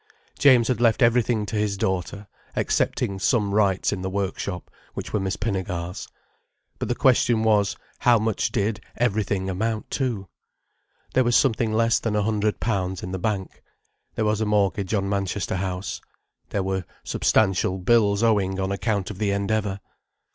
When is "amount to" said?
9.47-10.27